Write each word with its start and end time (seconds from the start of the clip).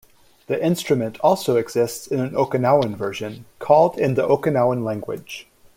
The 0.47 0.59
instrument 0.65 1.19
also 1.19 1.57
exists 1.57 2.07
in 2.07 2.19
an 2.19 2.31
Okinawan 2.31 2.95
version, 2.97 3.45
called 3.59 3.99
in 3.99 4.15
the 4.15 4.27
Okinawan 4.27 4.83
language. 4.83 5.47